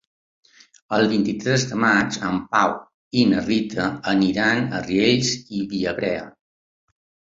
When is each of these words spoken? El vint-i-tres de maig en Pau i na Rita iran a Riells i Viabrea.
El 0.95 1.03
vint-i-tres 1.09 1.65
de 1.71 1.77
maig 1.83 2.17
en 2.29 2.39
Pau 2.55 2.73
i 3.23 3.27
na 3.33 3.45
Rita 3.49 3.87
iran 4.31 4.65
a 4.79 4.83
Riells 4.89 5.35
i 5.61 5.65
Viabrea. 5.75 6.25